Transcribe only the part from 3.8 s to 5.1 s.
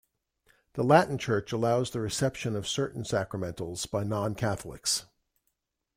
by non-Catholics.